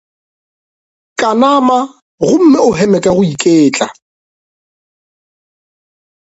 [1.19, 1.79] Kanama
[2.27, 3.87] gomme o heme ka go iketla.